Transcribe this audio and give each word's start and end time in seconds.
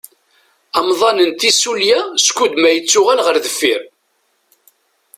Amḍan 0.77 1.17
n 1.27 1.31
tissulya 1.39 1.99
skudmal 2.25 2.75
yettuɣal 2.77 3.19
ɣer 3.25 3.35
deffir. 3.43 3.81